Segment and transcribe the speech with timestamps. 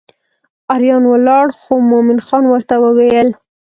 [0.73, 3.29] اریان ولاړ خو مومن خان ورته وویل.